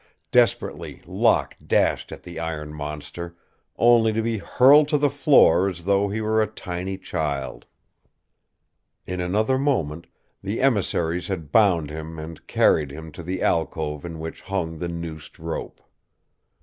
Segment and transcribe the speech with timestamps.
[0.31, 3.35] Desperately Locke dashed at the iron monster,
[3.77, 7.67] only to be hurled to the floor as though he were a tiny child.
[9.05, 10.07] In another moment
[10.41, 14.87] the emissaries had bound him and carried him to the alcove in which hung the
[14.87, 15.79] noosed rope.